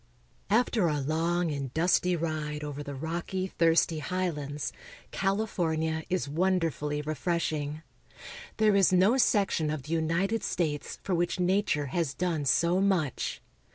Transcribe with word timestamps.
After 0.49 0.89
our 0.89 0.99
long 0.99 1.51
and 1.51 1.71
dusty 1.75 2.15
ride 2.15 2.63
over 2.63 2.81
the 2.81 2.95
rocky, 2.95 3.45
thirsty 3.59 3.99
A 3.99 4.01
DELIGHTFUL 4.01 4.33
CLIMATE. 4.33 4.35
265 4.35 4.73
highlands, 4.73 4.73
California 5.11 6.03
is 6.09 6.27
wonderfully 6.27 7.01
refreshing. 7.03 7.83
There 8.57 8.75
is 8.75 8.91
no 8.91 9.17
section 9.17 9.69
of 9.69 9.83
the 9.83 9.91
United 9.93 10.41
States 10.41 10.97
for 11.03 11.13
which 11.13 11.39
nature 11.39 11.85
has 11.93 12.15
done 12.15 12.45
so 12.45 12.81
much. 12.81 13.43